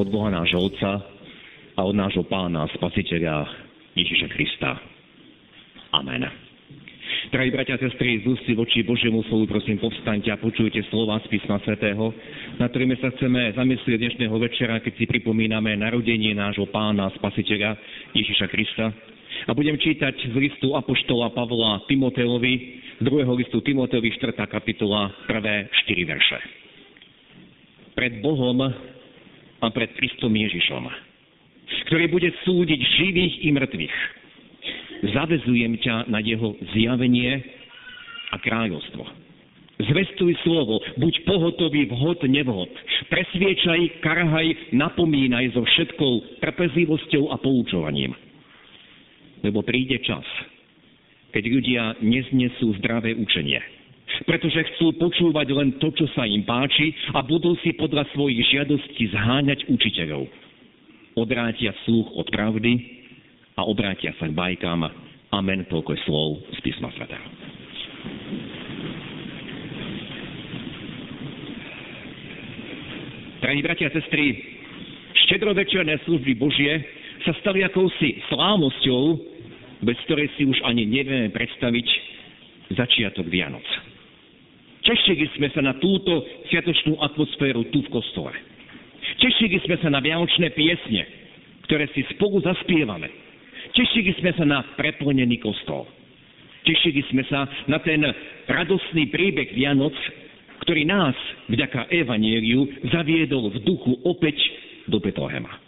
[0.00, 1.04] od Boha nášho Otca
[1.76, 3.44] a od nášho Pána Spasiteľa
[3.92, 4.80] Ježiša Krista.
[5.92, 6.24] Amen.
[7.28, 11.28] Drahí bratia a sestry, z ústy voči Božiemu slovu, prosím, povstaňte a počujte slova z
[11.28, 12.16] písma svätého,
[12.56, 17.76] na ktorými sa chceme zamyslieť dnešného večera, keď si pripomíname narodenie nášho pána, spasiteľa
[18.16, 18.88] Ježiša Krista.
[19.46, 22.54] A budem čítať z listu Apoštola Pavla Timoteovi,
[22.98, 24.32] z druhého listu Timoteovi, 4.
[24.48, 26.40] kapitola, prvé 4 verše
[28.00, 28.56] pred Bohom
[29.60, 30.88] a pred Kristom Ježišom,
[31.88, 33.96] ktorý bude súdiť živých i mŕtvych.
[35.12, 37.40] Zavezujem ťa na jeho zjavenie
[38.32, 39.04] a kráľovstvo.
[39.80, 42.68] Zvestuj slovo, buď pohotový vhod, nevhod.
[43.08, 48.12] Presviečaj, karhaj, napomínaj so všetkou trpezlivosťou a poučovaním.
[49.40, 50.24] Lebo príde čas,
[51.32, 53.79] keď ľudia neznesú zdravé učenie
[54.30, 59.10] pretože chcú počúvať len to, čo sa im páči a budú si podľa svojich žiadostí
[59.10, 60.30] zháňať učiteľov.
[61.18, 62.78] Odrátia sluch od pravdy
[63.58, 64.86] a obrátia sa k bajkám.
[65.34, 67.26] Amen, toľko slov z písma svätého.
[73.42, 74.38] Drahí bratia a sestry,
[75.26, 76.78] štedrovečerné služby Božie
[77.26, 79.02] sa stali akousi slávnosťou,
[79.82, 81.86] bez ktorej si už ani nevieme predstaviť
[82.78, 83.89] začiatok Vianoc.
[84.80, 88.32] Tešili sme sa na túto sviatočnú atmosféru tu v kostole.
[89.20, 91.04] Tešili sme sa na vianočné piesne,
[91.68, 93.12] ktoré si spolu zaspievame.
[93.76, 95.84] Tešili sme sa na preplnený kostol.
[96.64, 98.00] Tešili sme sa na ten
[98.48, 99.96] radostný príbeh Vianoc,
[100.64, 101.16] ktorý nás,
[101.48, 104.36] vďaka Evanieliu, zaviedol v duchu opäť
[104.88, 105.60] do Betlehema.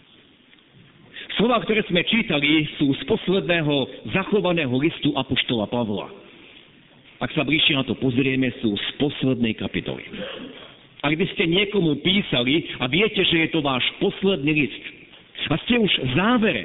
[1.37, 6.22] Slova, ktoré sme čítali, sú z posledného zachovaného listu Apoštola Pavla
[7.23, 10.03] ak sa bližšie na to pozrieme, sú z poslednej kapitoly.
[10.99, 14.83] Ak by ste niekomu písali a viete, že je to váš posledný list
[15.47, 16.63] a ste už v závere,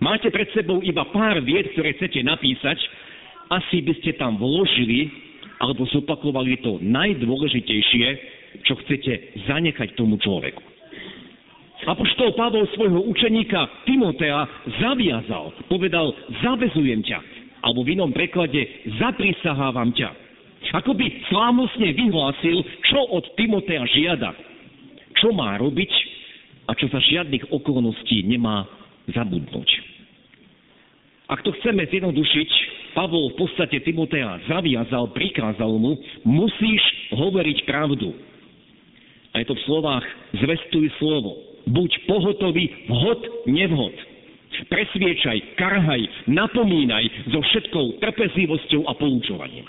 [0.00, 2.80] máte pred sebou iba pár vied, ktoré chcete napísať,
[3.52, 5.12] asi by ste tam vložili
[5.60, 8.06] alebo zopakovali to najdôležitejšie,
[8.64, 10.60] čo chcete zanechať tomu človeku.
[11.82, 14.46] Apoštol Pavol svojho učeníka Timotea
[14.78, 16.14] zaviazal, povedal,
[16.44, 17.18] zavezujem ťa,
[17.62, 18.66] alebo v inom preklade
[18.98, 20.10] zaprisahávam ťa.
[20.72, 24.32] Ako by slávnostne vyhlásil, čo od Timotea žiada,
[25.18, 25.92] čo má robiť
[26.66, 28.66] a čo za žiadnych okolností nemá
[29.10, 29.68] zabudnúť.
[31.28, 32.50] Ak to chceme zjednodušiť,
[32.92, 35.96] Pavol v podstate Timotea zaviazal, prikázal mu,
[36.28, 36.82] musíš
[37.16, 38.12] hovoriť pravdu.
[39.32, 40.04] A je to v slovách
[40.36, 41.40] zvestuj slovo.
[41.72, 43.96] Buď pohotový, vhod, nevhod.
[44.52, 49.64] Presviečaj, karhaj, napomínaj so všetkou trpezlivosťou a poučovaním.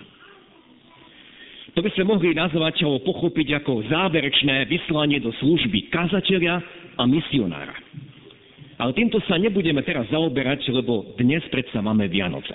[1.73, 6.61] To by sme mohli nazvať alebo pochopiť ako záverečné vyslanie do služby kazateľa
[7.01, 7.73] a misionára.
[8.77, 12.53] Ale týmto sa nebudeme teraz zaoberať, lebo dnes predsa máme Vianoce.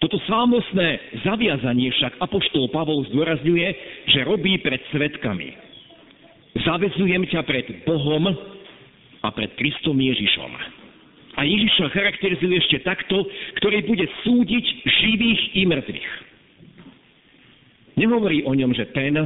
[0.00, 3.68] Toto slávnostné zaviazanie však Apoštol Pavol zdôrazňuje,
[4.10, 5.54] že robí pred svetkami.
[6.64, 8.24] Zavezujem ťa pred Bohom
[9.22, 10.81] a pred Kristom Ježišom.
[11.36, 13.24] A Ježiš sa charakterizuje ešte takto,
[13.60, 16.08] ktorý bude súdiť živých i mŕtvych.
[17.96, 19.16] Nehovorí o ňom, že ten,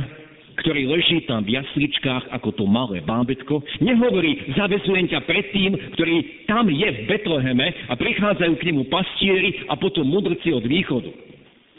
[0.63, 6.47] ktorý leží tam v jasličkách ako to malé bábetko, nehovorí, zavezujem ťa pred tým, ktorý
[6.47, 11.11] tam je v Betleheme a prichádzajú k nemu pastieri a potom mudrci od východu.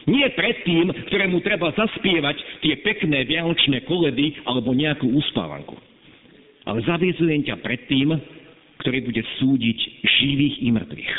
[0.07, 5.75] Nie pred tým, ktorému treba zaspievať tie pekné vianočné koledy alebo nejakú uspávanku.
[6.63, 8.15] Ale zavezujem ťa pred tým,
[8.83, 11.13] ktorý bude súdiť živých i mŕtvych.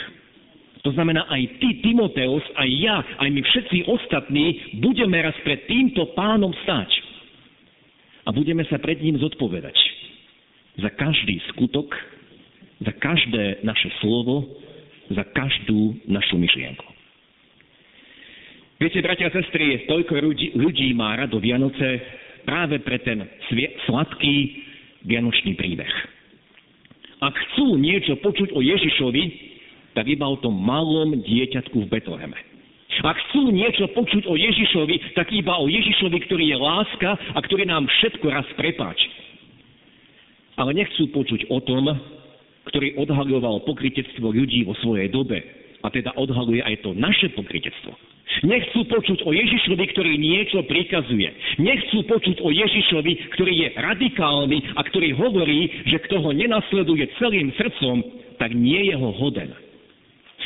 [0.87, 6.15] To znamená, aj ty, Timoteus, aj ja, aj my všetci ostatní budeme raz pred týmto
[6.15, 6.91] pánom stáť.
[8.25, 9.75] A budeme sa pred ním zodpovedať
[10.79, 11.91] za každý skutok,
[12.79, 14.47] za každé naše slovo,
[15.11, 16.87] za každú našu myšlienku.
[18.79, 21.99] Viete, bratia a sestry, toľko ľudí, ľudí má rado Vianoce
[22.47, 23.27] práve pre ten
[23.91, 24.37] sladký
[25.03, 25.91] vianočný príbeh.
[27.19, 29.23] Ak chcú niečo počuť o Ježišovi,
[29.99, 32.39] tak iba o tom malom dieťatku v Betleheme.
[33.03, 37.67] Ak chcú niečo počuť o Ježišovi, tak iba o Ježišovi, ktorý je láska a ktorý
[37.67, 39.11] nám všetko raz prepáči.
[40.59, 41.87] ale nechcú počuť o tom,
[42.67, 45.39] ktorý odhaľoval pokrytectvo ľudí vo svojej dobe
[45.83, 47.95] a teda odhaluje aj to naše pokrytectvo.
[48.45, 51.33] Nechcú počuť o Ježišovi, ktorý niečo prikazuje.
[51.59, 57.51] Nechcú počuť o Ježišovi, ktorý je radikálny a ktorý hovorí, že kto ho nenasleduje celým
[57.57, 58.05] srdcom,
[58.37, 59.51] tak nie je ho hoden.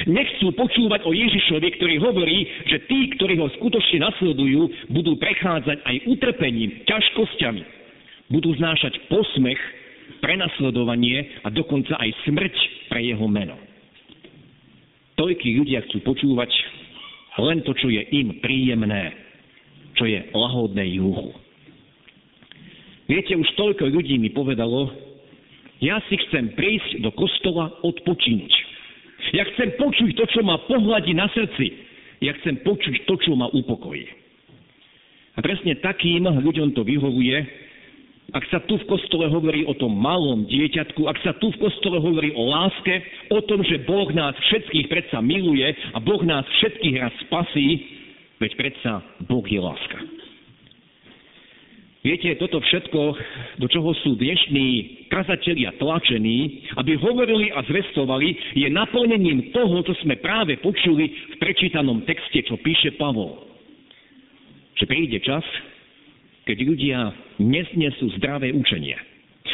[0.08, 5.96] Nechcú počúvať o Ježišovi, ktorý hovorí, že tí, ktorí ho skutočne nasledujú, budú prechádzať aj
[6.08, 7.62] utrpením, ťažkosťami.
[8.32, 9.60] Budú znášať posmech,
[10.24, 12.54] prenasledovanie a dokonca aj smrť
[12.88, 13.58] pre jeho meno.
[15.20, 16.50] Toľkí ľudia chcú počúvať
[17.40, 19.16] len to, čo je im príjemné,
[19.96, 21.32] čo je lahodné juhu.
[23.08, 24.92] Viete, už toľko ľudí mi povedalo,
[25.82, 28.52] ja si chcem prísť do kostola odpočinúť.
[29.32, 31.72] Ja chcem počuť to, čo ma pohľadí na srdci.
[32.22, 34.06] Ja chcem počuť to, čo ma upokojí.
[35.34, 37.36] A presne takým ľuďom to vyhovuje,
[38.32, 42.00] ak sa tu v kostole hovorí o tom malom dieťatku, ak sa tu v kostole
[42.00, 46.96] hovorí o láske, o tom, že Boh nás všetkých predsa miluje a Boh nás všetkých
[46.96, 47.68] raz spasí,
[48.40, 50.00] veď predsa Boh je láska.
[52.02, 53.00] Viete, toto všetko,
[53.62, 60.18] do čoho sú dnešní kazatelia tlačení, aby hovorili a zvestovali, je naplnením toho, čo sme
[60.18, 63.46] práve počuli v prečítanom texte, čo píše Pavol.
[64.82, 65.46] Že príde čas,
[66.46, 66.98] keď ľudia
[67.38, 68.98] nesnesú zdravé učenie.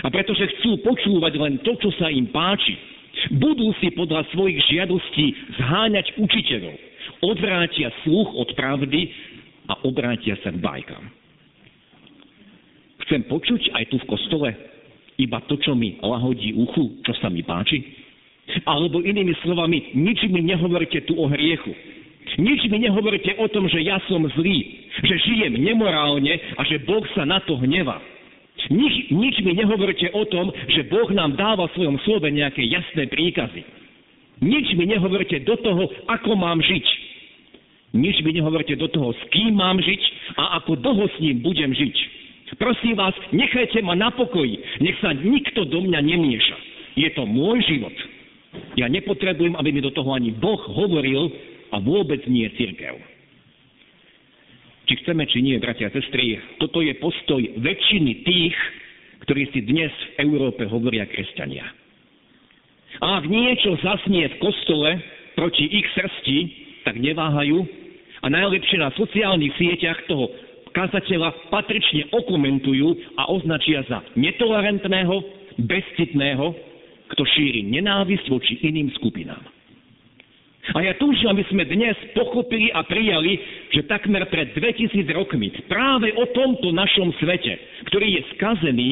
[0.04, 2.76] A pretože chcú počúvať len to, čo sa im páči,
[3.34, 5.26] budú si podľa svojich žiadostí
[5.58, 6.76] zháňať učiteľov,
[7.24, 9.10] odvrátia sluch od pravdy
[9.68, 11.04] a obrátia sa k bajkám.
[13.08, 14.48] Chcem počuť aj tu v kostole
[15.18, 17.82] iba to, čo mi lahodí uchu, čo sa mi páči?
[18.64, 21.74] Alebo inými slovami, nič mi nehovorte tu o hriechu.
[22.38, 27.04] Nič mi nehovorte o tom, že ja som zlý, že žijem nemorálne a že Boh
[27.14, 27.98] sa na to hneva.
[28.68, 33.06] Nič, nič mi nehovorte o tom, že Boh nám dáva v svojom slove nejaké jasné
[33.06, 33.62] príkazy.
[34.42, 36.86] Nič mi nehovorte do toho, ako mám žiť.
[37.96, 40.02] Nič mi nehovorte do toho, s kým mám žiť
[40.36, 41.96] a ako dlho s ním budem žiť.
[42.60, 44.58] Prosím vás, nechajte ma na pokoji.
[44.80, 46.56] Nech sa nikto do mňa nemieša.
[46.96, 47.94] Je to môj život.
[48.74, 51.30] Ja nepotrebujem, aby mi do toho ani Boh hovoril
[51.72, 53.17] a vôbec nie církev.
[54.88, 58.56] Či chceme, či nie, bratia a sestry, toto je postoj väčšiny tých,
[59.28, 61.68] ktorí si dnes v Európe hovoria kresťania.
[63.04, 64.96] A ak niečo zasnie v kostole
[65.36, 66.38] proti ich srsti,
[66.88, 67.68] tak neváhajú
[68.24, 70.32] a najlepšie na sociálnych sieťach toho
[70.72, 75.20] kazateľa patrične okomentujú a označia za netolerantného,
[75.68, 76.46] bezcitného,
[77.12, 79.57] kto šíri nenávisť voči iným skupinám.
[80.76, 83.40] A ja túžim, aby sme dnes pochopili a prijali,
[83.72, 87.56] že takmer pred 2000 rokmi práve o tomto našom svete,
[87.88, 88.90] ktorý je skazený,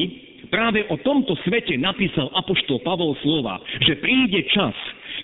[0.49, 4.73] práve o tomto svete napísal Apoštol Pavol slova, že príde čas,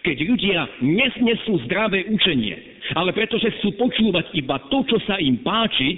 [0.06, 2.54] keď ľudia nesnesú zdravé učenie,
[2.94, 5.98] ale pretože chcú počúvať iba to, čo sa im páči,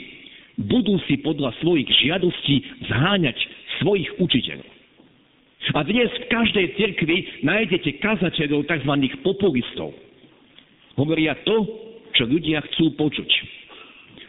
[0.56, 2.56] budú si podľa svojich žiadostí
[2.88, 3.38] zháňať
[3.84, 4.72] svojich učiteľov.
[5.74, 8.94] A dnes v každej cirkvi nájdete kazateľov tzv.
[9.26, 10.05] populistov.
[10.96, 11.56] Hovoria to,
[12.16, 13.30] čo ľudia chcú počuť.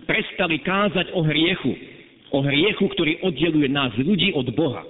[0.07, 1.73] Prestali kázať o hriechu.
[2.35, 4.83] O hriechu, ktorý oddeluje nás ľudí od Boha.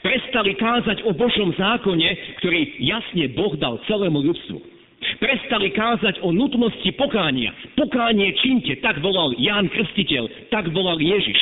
[0.00, 2.08] Prestali kázať o Božom zákone,
[2.40, 4.72] ktorý jasne Boh dal celému ľudstvu
[5.18, 7.54] prestali kázať o nutnosti pokánia.
[7.74, 11.40] Pokánie činte, tak volal Ján Krstiteľ, tak volal Ježiš.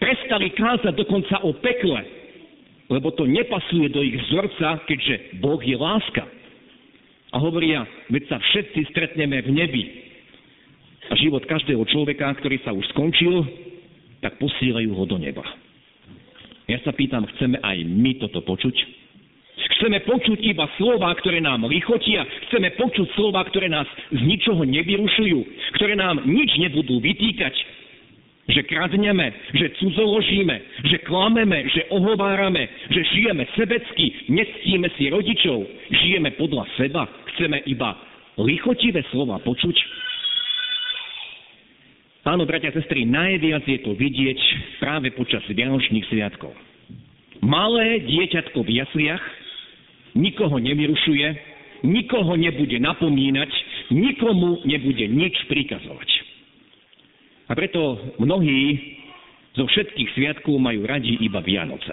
[0.00, 2.00] Prestali kázať dokonca o pekle,
[2.90, 6.24] lebo to nepasuje do ich vzorca, keďže Boh je láska.
[7.32, 9.84] A hovoria, veď sa všetci stretneme v nebi.
[11.08, 13.42] A život každého človeka, ktorý sa už skončil,
[14.20, 15.42] tak posielajú ho do neba.
[16.70, 18.76] Ja sa pýtam, chceme aj my toto počuť?
[19.76, 22.22] Chceme počuť iba slova, ktoré nám lichotia.
[22.48, 23.84] Chceme počuť slova, ktoré nás
[24.14, 25.38] z ničoho nevyrušujú.
[25.74, 27.54] Ktoré nám nič nebudú vytýkať.
[28.42, 36.34] Že kradneme, že cudzoložíme, že klameme, že ohovárame, že žijeme sebecky, nectíme si rodičov, žijeme
[36.34, 37.06] podľa seba.
[37.42, 37.98] Chceme iba
[38.38, 39.74] lichotivé slova počuť.
[42.22, 44.38] Páno, bratia a sestry, najviac je to vidieť
[44.78, 46.54] práve počas Vianočných sviatkov.
[47.42, 49.24] Malé dieťatko v jasliach,
[50.14, 51.26] nikoho nevyrušuje,
[51.82, 53.50] nikoho nebude napomínať,
[53.90, 56.10] nikomu nebude nič prikazovať.
[57.50, 58.78] A preto mnohí
[59.58, 61.90] zo všetkých sviatkov majú radi iba Vianoce.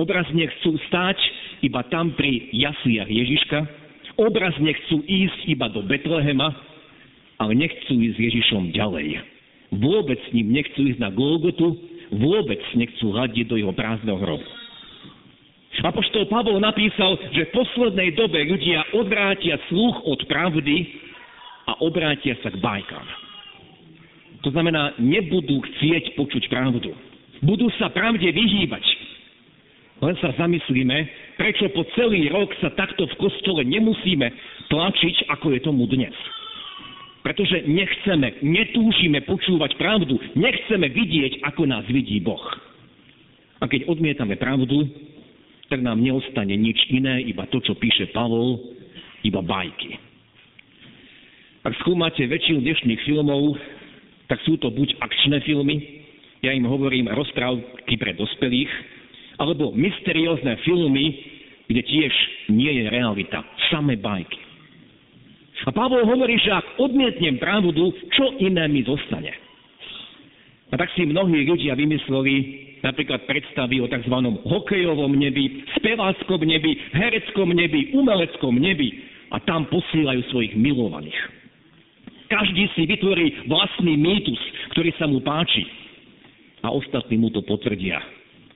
[0.00, 1.20] Obrazne chcú stáť
[1.60, 3.84] iba tam pri jasliach Ježiška,
[4.16, 6.52] obrazne chcú ísť iba do Betlehema,
[7.36, 9.20] ale nechcú ísť s Ježišom ďalej.
[9.76, 11.76] Vôbec s ním nechcú ísť na Golgotu,
[12.12, 14.46] vôbec nechcú hľadiť do jeho prázdneho hrobu.
[15.76, 20.88] Apoštol Pavol napísal, že v poslednej dobe ľudia odvrátia sluch od pravdy
[21.68, 23.06] a obrátia sa k bajkám.
[24.42, 26.90] To znamená, nebudú chcieť počuť pravdu.
[27.44, 28.82] Budú sa pravde vyhýbať.
[30.00, 30.96] Len sa zamyslíme,
[31.36, 34.28] prečo po celý rok sa takto v kostole nemusíme
[34.72, 36.12] tlačiť, ako je tomu dnes.
[37.22, 42.42] Pretože nechceme, netúžime počúvať pravdu, nechceme vidieť, ako nás vidí Boh.
[43.58, 44.86] A keď odmietame pravdu,
[45.66, 48.62] tak nám neostane nič iné, iba to, čo píše Pavol,
[49.26, 49.98] iba bajky.
[51.66, 53.58] Ak skúmate väčšinu dnešných filmov,
[54.30, 56.06] tak sú to buď akčné filmy,
[56.46, 58.70] ja im hovorím rozprávky pre dospelých,
[59.36, 61.12] alebo mysteriózne filmy,
[61.66, 62.12] kde tiež
[62.52, 64.38] nie je realita, samé bajky.
[65.66, 69.32] A Pavol hovorí, že ak odmietnem pravdu, čo iné mi zostane.
[70.70, 72.34] A tak si mnohí ľudia vymysleli
[72.84, 74.14] napríklad predstavy o tzv.
[74.46, 78.94] hokejovom nebi, speváckom nebi, hereckom nebi, umeleckom nebi
[79.32, 81.18] a tam posílajú svojich milovaných.
[82.26, 84.38] Každý si vytvorí vlastný mýtus,
[84.74, 85.62] ktorý sa mu páči.
[86.66, 88.02] A ostatní mu to potvrdia.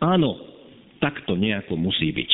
[0.02, 0.49] Áno,
[1.00, 2.32] tak to nejako musí byť.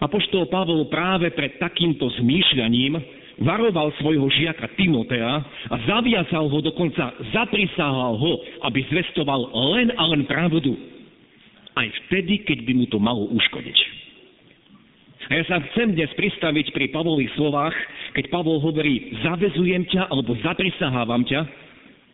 [0.00, 2.96] Apoštol Pavol práve pred takýmto zmýšľaním
[3.44, 8.32] varoval svojho žiaka Timotea a zaviazal ho, dokonca zaprisahal ho,
[8.64, 10.72] aby zvestoval len a len pravdu.
[11.76, 13.78] Aj vtedy, keď by mu to malo uškodiť.
[15.30, 17.76] A ja sa chcem dnes pristaviť pri Pavlových slovách,
[18.18, 21.46] keď Pavol hovorí, zavezujem ťa alebo zaprisahávam ťa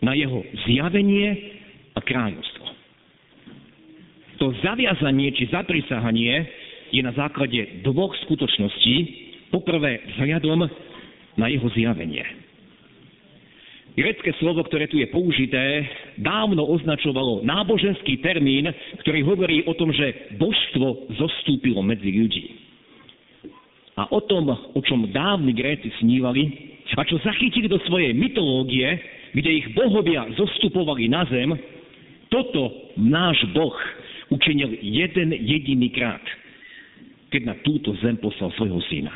[0.05, 1.33] na jeho zjavenie
[1.97, 2.76] a kráľovstvo.
[4.37, 6.45] To zaviazanie či zaprisahanie
[6.93, 9.25] je na základe dvoch skutočností.
[9.49, 10.69] Poprvé vzhľadom
[11.39, 12.25] na jeho zjavenie.
[13.97, 15.89] Grecké slovo, ktoré tu je použité,
[16.21, 18.69] dávno označovalo náboženský termín,
[19.01, 22.45] ktorý hovorí o tom, že božstvo zostúpilo medzi ľudí.
[23.97, 29.01] A o tom, o čom dávni Gréci snívali a čo zachytili do svojej mytológie,
[29.33, 31.57] kde ich bohovia zostupovali na zem,
[32.29, 33.77] toto náš Boh
[34.31, 36.23] učinil jeden jediný krát,
[37.31, 39.15] keď na túto zem poslal svojho syna.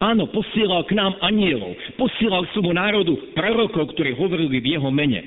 [0.00, 5.20] Áno, posielal k nám anielov, posielal k svojmu národu prorokov, ktorí hovorili v jeho mene.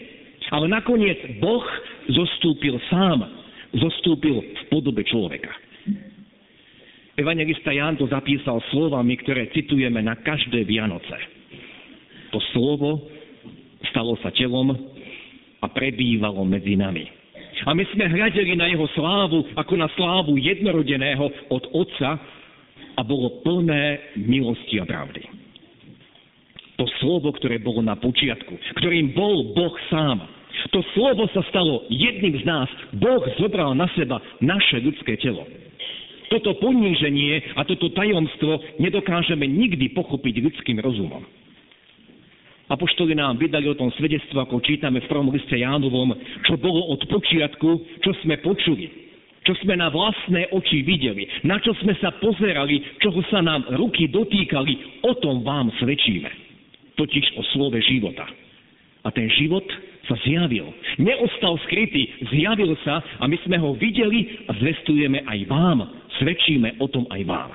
[0.50, 1.62] Ale nakoniec Boh
[2.10, 3.22] zostúpil sám,
[3.78, 5.54] zostúpil v podobe človeka.
[7.14, 11.18] Evangelista Ján to zapísal slovami, ktoré citujeme na každé Vianoce.
[12.34, 13.06] To slovo
[13.94, 14.74] stalo sa telom
[15.62, 17.23] a prebývalo medzi nami.
[17.66, 22.18] A my sme hľadeli na jeho slávu ako na slávu jednorodeného od Otca,
[22.98, 25.26] a bolo plné milosti a pravdy.
[26.78, 30.26] To slovo, ktoré bolo na počiatku, ktorým bol Boh sám,
[30.74, 32.70] to slovo sa stalo jedným z nás.
[32.98, 35.44] Boh zobral na seba naše ľudské telo.
[36.32, 41.22] Toto poníženie a toto tajomstvo nedokážeme nikdy pochopiť ľudským rozumom.
[42.72, 46.16] Apoštoli nám vydali o tom svedectvo, ako čítame v prvom liste Jánovom,
[46.48, 49.04] čo bolo od počiatku, čo sme počuli
[49.44, 54.08] čo sme na vlastné oči videli, na čo sme sa pozerali, čoho sa nám ruky
[54.08, 56.32] dotýkali, o tom vám svedčíme.
[56.96, 58.24] Totiž o slove života.
[59.04, 59.68] A ten život
[60.08, 60.72] sa zjavil.
[60.96, 65.92] Neostal skrytý, zjavil sa a my sme ho videli a zvestujeme aj vám.
[66.24, 67.52] Svedčíme o tom aj vám.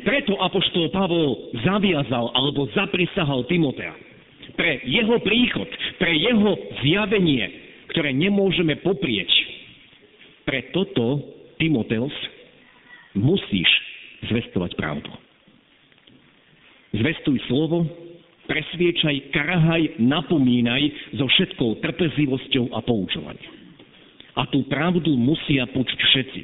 [0.00, 3.92] Preto apoštol Pavol zaviazal alebo zaprisahal Timotea.
[4.56, 5.68] Pre jeho príchod,
[6.00, 7.44] pre jeho zjavenie,
[7.92, 9.28] ktoré nemôžeme poprieť,
[10.48, 11.20] pre toto,
[11.60, 12.12] Timoteus,
[13.12, 13.68] musíš
[14.32, 15.12] zvestovať pravdu.
[16.92, 17.88] Zvestuj slovo,
[18.48, 23.52] presviečaj, karahaj, napomínaj so všetkou trpezlivosťou a poučovaním.
[24.32, 26.40] A tú pravdu musia počuť všetci.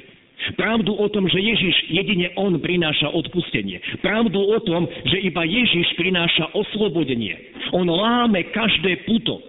[0.55, 3.83] Pravdu o tom, že Ježiš jedine On prináša odpustenie.
[3.99, 7.35] Pravdu o tom, že iba Ježiš prináša oslobodenie.
[7.75, 9.43] On láme každé puto.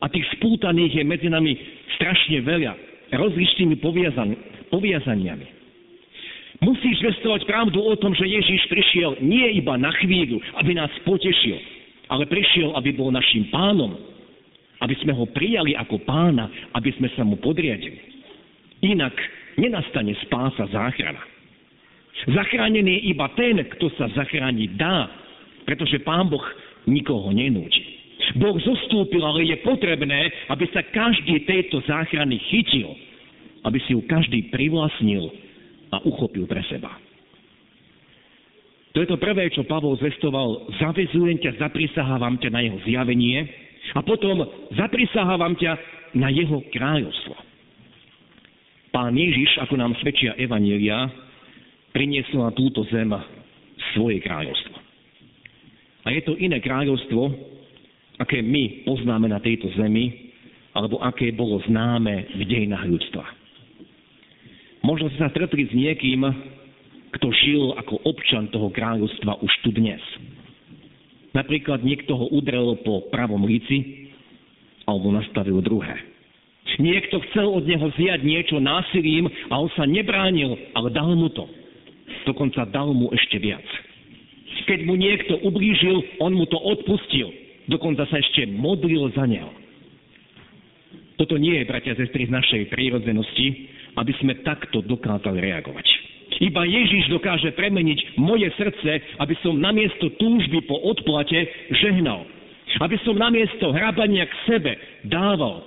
[0.00, 1.52] A tých spútaných je medzi nami
[2.00, 2.72] strašne veľa
[3.12, 4.38] rozličnými poviazan-
[4.72, 5.60] poviazaniami.
[6.60, 11.56] Musíš zvestovať pravdu o tom, že Ježiš prišiel nie iba na chvíľu, aby nás potešil,
[12.08, 13.96] ale prišiel, aby bol našim pánom,
[14.80, 17.96] aby sme ho prijali ako pána, aby sme sa mu podriadili.
[18.80, 19.12] Inak
[19.58, 21.22] nenastane spása záchrana.
[22.28, 25.08] Zachránený je iba ten, kto sa zachrániť dá,
[25.64, 26.44] pretože pán Boh
[26.84, 28.00] nikoho nenúči.
[28.36, 32.92] Boh zostúpil, ale je potrebné, aby sa každý tejto záchrany chytil,
[33.64, 35.32] aby si ju každý privlastnil
[35.90, 36.92] a uchopil pre seba.
[38.92, 40.66] To je to prvé, čo Pavol zvestoval.
[40.82, 43.46] Zavezujem ťa, zaprisahávam ťa na jeho zjavenie
[43.94, 44.42] a potom
[44.74, 45.78] zaprisahávam ťa
[46.18, 47.49] na jeho kráľovstvo.
[48.90, 51.06] Pán Ježiš, ako nám svedčia Evanielia,
[51.94, 53.10] priniesol na túto zem
[53.94, 54.76] svoje kráľovstvo.
[56.06, 57.22] A je to iné kráľovstvo,
[58.18, 60.34] aké my poznáme na tejto zemi,
[60.74, 63.24] alebo aké bolo známe v dejinách ľudstva.
[64.82, 66.26] Možno ste sa stretli s niekým,
[67.14, 70.02] kto žil ako občan toho kráľovstva už tu dnes.
[71.30, 74.10] Napríklad niekto ho udrel po pravom líci,
[74.82, 76.09] alebo nastavil druhé.
[76.80, 81.44] Niekto chcel od neho zjať niečo násilím a on sa nebránil, ale dal mu to.
[82.24, 83.64] Dokonca dal mu ešte viac.
[84.64, 87.28] Keď mu niekto ublížil, on mu to odpustil.
[87.68, 89.50] Dokonca sa ešte modlil za neho.
[91.20, 93.46] Toto nie je, bratia a sestry, z našej prírodzenosti,
[94.00, 95.86] aby sme takto dokázali reagovať.
[96.40, 101.44] Iba Ježiš dokáže premeniť moje srdce, aby som namiesto túžby po odplate
[101.76, 102.24] žehnal.
[102.80, 104.72] Aby som namiesto hrabania k sebe
[105.04, 105.60] dával.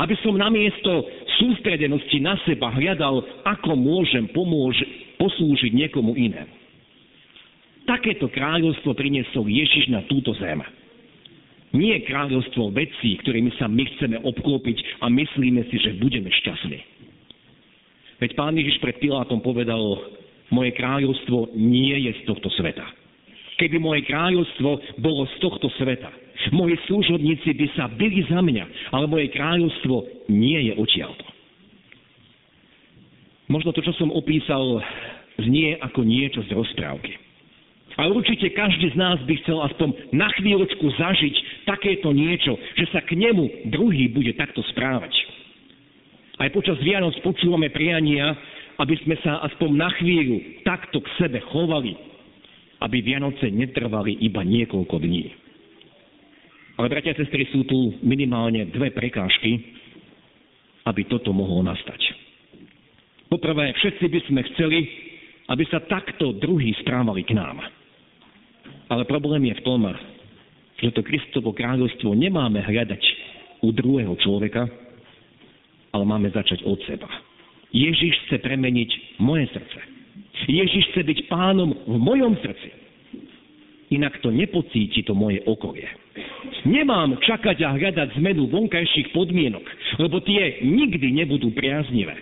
[0.00, 1.04] Aby som namiesto
[1.42, 4.78] sústredenosti na seba hľadal, ako môžem pomôž,
[5.20, 6.54] poslúžiť niekomu inému.
[7.82, 10.62] Takéto kráľovstvo priniesol Ježiš na túto zem.
[11.72, 16.78] Nie kráľovstvo vecí, ktorými sa my chceme obklopiť a myslíme si, že budeme šťastní.
[18.22, 19.82] Veď pán Ježiš pred Pilátom povedal,
[20.52, 22.86] moje kráľovstvo nie je z tohto sveta.
[23.58, 26.12] Keby moje kráľovstvo bolo z tohto sveta,
[26.52, 31.26] moji služobníci by sa byli za mňa, ale moje kráľovstvo nie je odtiaľto.
[33.52, 34.80] Možno to, čo som opísal,
[35.36, 37.12] znie ako niečo z rozprávky.
[38.00, 43.04] Ale určite každý z nás by chcel aspoň na chvíľočku zažiť takéto niečo, že sa
[43.04, 45.12] k nemu druhý bude takto správať.
[46.40, 48.32] Aj počas Vianoc počúvame priania,
[48.80, 51.92] aby sme sa aspoň na chvíľu takto k sebe chovali,
[52.80, 55.41] aby Vianoce netrvali iba niekoľko dní.
[56.80, 59.60] Ale bratia a sestry, sú tu minimálne dve prekážky,
[60.88, 62.00] aby toto mohlo nastať.
[63.28, 64.78] Poprvé, všetci by sme chceli,
[65.48, 67.60] aby sa takto druhí správali k nám.
[68.88, 69.88] Ale problém je v tom,
[70.80, 73.02] že to Kristovo kráľovstvo nemáme hľadať
[73.62, 74.66] u druhého človeka,
[75.92, 77.08] ale máme začať od seba.
[77.72, 79.80] Ježiš chce premeniť moje srdce.
[80.50, 82.81] Ježiš chce byť pánom v mojom srdci.
[83.92, 85.84] Inak to nepocíti to moje okolie.
[86.64, 89.64] Nemám čakať a hľadať zmenu vonkajších podmienok,
[90.00, 92.16] lebo tie nikdy nebudú priaznivé.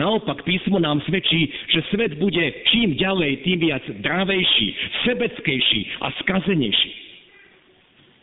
[0.00, 2.40] Naopak písmo nám svedčí, že svet bude
[2.72, 4.68] čím ďalej, tým viac drávejší,
[5.04, 6.92] sebeckejší a skazenejší.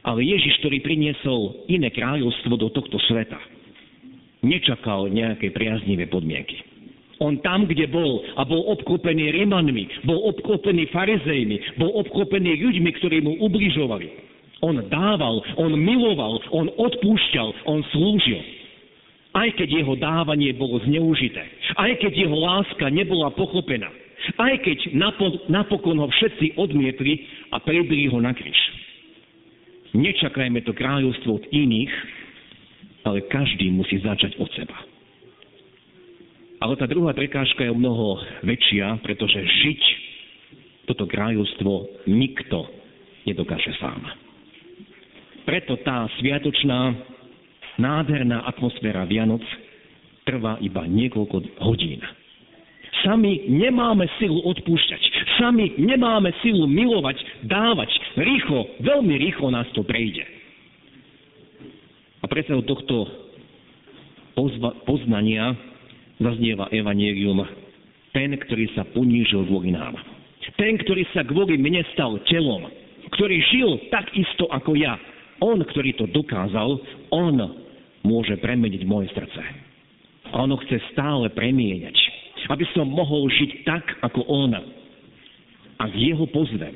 [0.02, 3.38] Ale Ježiš, ktorý priniesol iné kráľovstvo do tohto sveta,
[4.41, 6.77] nečakal nejaké priaznivé podmienky.
[7.17, 13.25] On tam, kde bol a bol obklopený Rimanmi, bol obklopený farizejmi, bol obklopený ľuďmi, ktorí
[13.25, 14.08] mu ubližovali.
[14.62, 18.41] On dával, on miloval, on odpúšťal, on slúžil.
[19.38, 21.45] Aj keď jeho dávanie bolo zneužité,
[21.77, 23.89] aj keď jeho láska nebola pochopená,
[24.38, 24.77] aj keď
[25.49, 27.21] napokon ho všetci odmietli
[27.53, 28.58] a prebili ho na kríž.
[29.93, 31.93] Nečakajme to kráľovstvo od iných,
[33.06, 34.77] ale každý musí začať od seba.
[36.58, 39.82] Ale tá druhá prekážka je mnoho väčšia, pretože žiť
[40.89, 42.65] toto kráľovstvo nikto
[43.30, 44.02] nedokáže sám.
[45.46, 46.98] Preto tá sviatočná,
[47.78, 49.43] nádherná atmosféra Vianoc
[50.26, 52.02] trvá iba niekoľko hodín.
[53.06, 55.02] Sami nemáme silu odpúšťať.
[55.38, 57.93] Sami nemáme silu milovať, dávať.
[58.17, 60.26] Rýchlo, veľmi rýchlo nás to prejde.
[62.20, 63.06] A predsa od tohto
[64.34, 65.54] pozva, poznania
[66.21, 67.45] zaznieva evanelium
[68.17, 69.93] ten, ktorý sa ponížil kvôli nám.
[70.58, 72.65] Ten, ktorý sa kvôli mne stal telom,
[73.13, 74.97] ktorý žil tak isto ako ja.
[75.38, 76.82] On, ktorý to dokázal,
[77.13, 77.36] on
[78.01, 79.43] môže premeniť moje srdce.
[80.34, 81.93] A ono chce stále premieňať,
[82.49, 84.56] aby som mohol žiť tak, ako on.
[85.77, 86.73] Ak jeho pozvem,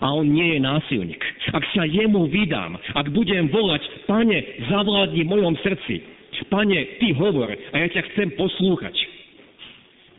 [0.00, 1.22] a on nie je násilník.
[1.52, 4.38] Ak sa jemu vydám, ak budem volať, pane,
[4.70, 6.02] zavládni v mojom srdci,
[6.48, 8.94] pane, ty hovor a ja ťa chcem poslúchať.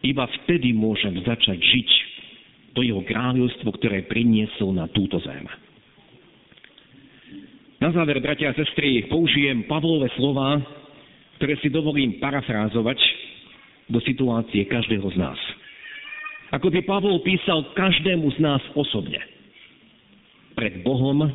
[0.01, 1.89] Iba vtedy môžem začať žiť
[2.73, 5.45] to jeho kráľovstvo, ktoré priniesol na túto zem.
[7.81, 10.61] Na záver, bratia a sestry, použijem Pavlové slova,
[11.41, 13.01] ktoré si dovolím parafrázovať
[13.89, 15.39] do situácie každého z nás.
[16.51, 19.17] Ako by Pavol písal každému z nás osobne
[20.53, 21.25] pred Bohom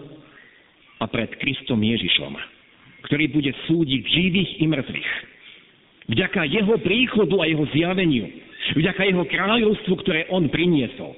[0.96, 2.36] a pred Kristom Ježišom,
[3.06, 5.10] ktorý bude súdiť živých i mŕtvych.
[6.06, 8.26] Vďaka jeho príchodu a jeho zjaveniu,
[8.78, 11.14] vďaka jeho kráľovstvu, ktoré on priniesol,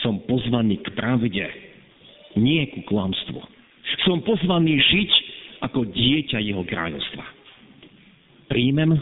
[0.00, 1.44] som pozvaný k pravde,
[2.40, 3.40] nie ku klamstvu.
[4.08, 5.10] Som pozvaný žiť
[5.60, 7.24] ako dieťa jeho kráľovstva.
[8.48, 8.96] Príjmem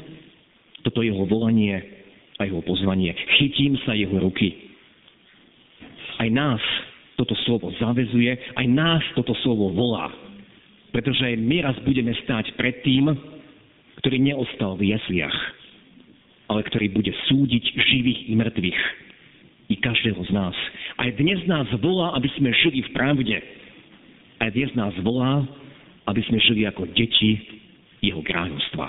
[0.82, 1.78] toto jeho volanie
[2.38, 3.14] a jeho pozvanie.
[3.38, 4.74] Chytím sa jeho ruky.
[6.18, 6.58] Aj nás
[7.14, 10.10] toto slovo zavezuje, aj nás toto slovo volá.
[10.92, 13.12] Pretože my raz budeme stáť pred tým,
[14.00, 15.34] ktorý neostal v jesliach,
[16.48, 18.82] ale ktorý bude súdiť živých i mŕtvych.
[19.68, 20.56] I každého z nás.
[20.96, 23.36] Aj dnes nás volá, aby sme žili v pravde.
[24.40, 25.44] Aj dnes nás volá,
[26.08, 27.36] aby sme žili ako deti
[28.00, 28.86] jeho kráľovstva.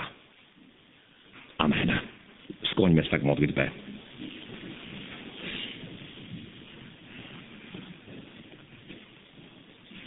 [1.60, 1.90] Amen.
[2.72, 3.64] Skloňme sa k modlitbe.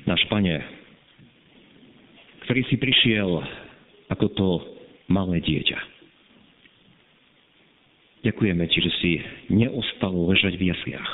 [0.03, 0.57] Náš Pane,
[2.53, 3.33] ktorý si prišiel
[4.13, 4.47] ako to
[5.09, 5.79] malé dieťa.
[8.29, 9.11] Ďakujeme Ti, že si
[9.49, 11.11] neostal ležať v jasliach.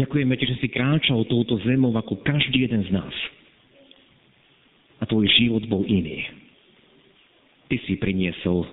[0.00, 3.12] Ďakujeme Ti, že si kráčal touto zemou ako každý jeden z nás.
[4.98, 6.32] A tvoj život bol iný.
[7.68, 8.64] Ty si priniesol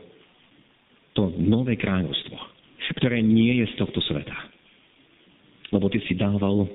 [1.11, 2.39] to nové kráľovstvo,
[3.03, 4.47] ktoré nie je z tohto sveta.
[5.75, 6.71] Lebo ty si dával,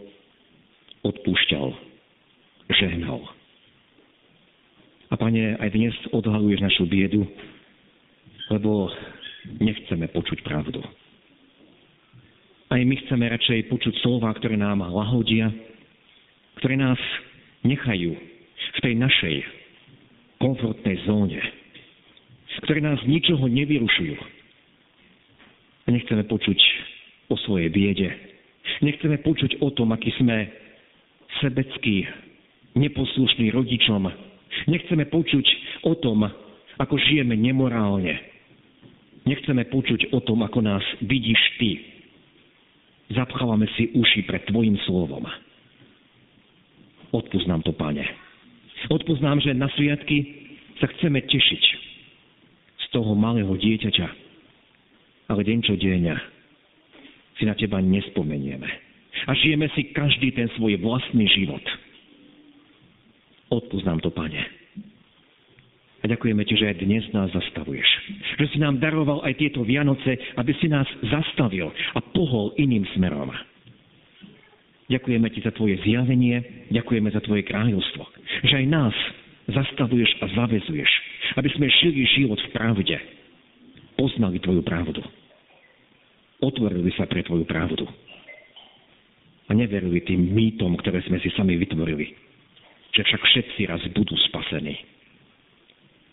[1.09, 1.73] odpúšťal,
[2.77, 3.36] žehnal.
[5.17, 7.25] A pane, aj dnes odhaluješ našu biedu,
[8.53, 8.93] lebo
[9.65, 10.85] nechceme počuť pravdu.
[12.69, 15.49] Aj my chceme radšej počuť slova, ktoré nám lahodia,
[16.61, 17.01] ktoré nás
[17.65, 19.37] nechajú v tej našej
[20.37, 21.41] komfortnej zóne,
[22.69, 24.21] ktoré nás ničoho nevyrušujú.
[24.21, 26.61] A nechceme počuť
[27.33, 28.13] o svojej biede.
[28.85, 30.45] Nechceme počuť o tom, aký sme
[31.41, 32.05] sebeckí,
[32.77, 34.26] neposlušní rodičom.
[34.67, 35.47] Nechceme počuť
[35.87, 36.27] o tom,
[36.77, 38.19] ako žijeme nemorálne.
[39.27, 41.71] Nechceme počuť o tom, ako nás vidíš ty.
[43.15, 45.27] Zapchávame si uši pred tvojim slovom.
[47.15, 48.03] Odpúsť to, pane.
[48.91, 50.19] Odpúsť že na sviatky
[50.83, 51.87] sa chceme tešiť
[52.97, 54.09] toho malého dieťaťa.
[55.29, 56.17] Ale deň čo deň
[57.37, 58.65] si na teba nespomenieme.
[59.29, 61.61] A žijeme si každý ten svoj vlastný život.
[63.53, 64.56] Odpúsť to, Pane.
[66.07, 67.89] A ďakujeme Ti, že aj dnes nás zastavuješ.
[68.39, 73.35] Že si nám daroval aj tieto Vianoce, aby si nás zastavil a pohol iným smerom.
[74.87, 78.07] Ďakujeme Ti za Tvoje zjavenie, ďakujeme za Tvoje kráľovstvo.
[78.47, 78.95] Že aj nás
[79.51, 80.93] zastavuješ a zavezuješ
[81.35, 82.97] aby sme žili život v pravde.
[83.99, 85.03] Poznali Tvoju pravdu.
[86.39, 87.89] Otvorili sa pre Tvoju pravdu.
[89.47, 92.15] A neverili tým mýtom, ktoré sme si sami vytvorili.
[92.95, 94.96] Že však všetci raz budú spasení.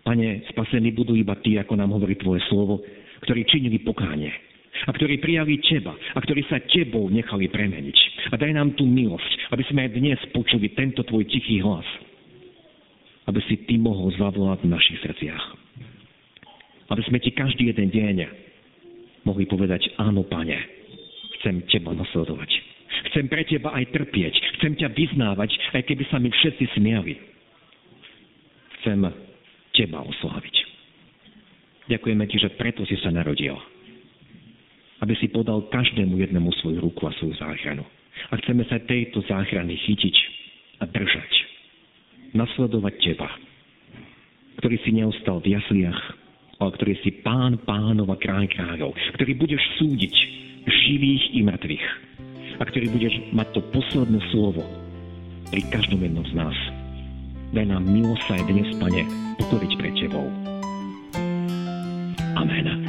[0.03, 2.83] Pane, spasení budú iba tí, ako nám hovorí Tvoje slovo,
[3.23, 4.31] ktorí činili pokánie
[4.83, 7.97] a ktorí prijali Teba a ktorí sa Tebou nechali premeniť.
[8.31, 11.87] A daj nám tú milosť, aby sme aj dnes počuli tento Tvoj tichý hlas
[13.27, 15.43] aby si Ty mohol zavolať v našich srdciach.
[16.91, 18.15] Aby sme Ti každý jeden deň
[19.23, 20.59] mohli povedať, áno, Pane,
[21.39, 22.51] chcem Teba nasledovať.
[23.11, 24.33] Chcem pre Teba aj trpieť.
[24.59, 27.15] Chcem ťa vyznávať, aj keby sa mi všetci smiali.
[28.79, 29.07] Chcem
[29.73, 30.55] Teba osláviť.
[31.89, 33.57] Ďakujeme Ti, že preto si sa narodil.
[35.03, 37.83] Aby si podal každému jednému svoju ruku a svoju záchranu.
[38.31, 40.15] A chceme sa tejto záchrany chytiť
[40.79, 41.53] a držať
[42.33, 43.29] nasledovať Teba,
[44.59, 46.01] ktorý si neostal v jasliach,
[46.57, 50.15] ale ktorý si pán pánov a kráľ kráľov, ktorý budeš súdiť
[50.65, 51.87] živých i mŕtvych
[52.57, 54.65] a ktorý budeš mať to posledné slovo
[55.49, 56.57] pri každom jednom z nás.
[57.53, 59.05] Daj nám milosť aj dnes, Pane,
[59.37, 60.25] pokoriť pred Tebou.
[62.33, 62.82] Amen.